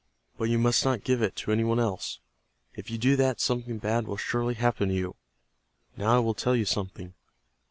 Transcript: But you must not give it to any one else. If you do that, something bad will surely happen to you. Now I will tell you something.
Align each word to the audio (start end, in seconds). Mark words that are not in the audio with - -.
But 0.35 0.49
you 0.49 0.57
must 0.57 0.83
not 0.83 1.03
give 1.03 1.21
it 1.21 1.35
to 1.35 1.51
any 1.51 1.63
one 1.63 1.79
else. 1.79 2.21
If 2.73 2.89
you 2.89 2.97
do 2.97 3.15
that, 3.17 3.39
something 3.39 3.77
bad 3.77 4.07
will 4.07 4.17
surely 4.17 4.55
happen 4.55 4.89
to 4.89 4.95
you. 4.95 5.15
Now 5.95 6.15
I 6.15 6.19
will 6.19 6.33
tell 6.33 6.55
you 6.55 6.65
something. 6.65 7.13